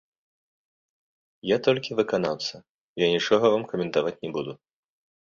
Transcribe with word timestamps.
Я 1.49 1.57
толькі 1.67 1.97
выканаўца, 1.99 2.55
я 3.03 3.07
нічога 3.17 3.45
вам 3.57 3.63
каментаваць 3.73 4.15
не 4.23 4.29
буду. 4.39 4.51